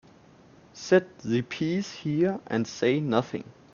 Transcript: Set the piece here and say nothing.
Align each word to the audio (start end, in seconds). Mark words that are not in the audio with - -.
Set 0.73 1.19
the 1.19 1.43
piece 1.43 1.91
here 1.93 2.39
and 2.47 2.65
say 2.65 2.99
nothing. 2.99 3.43